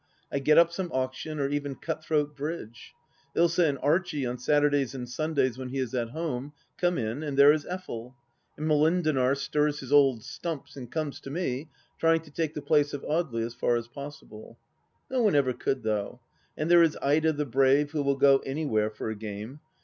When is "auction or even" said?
0.91-1.75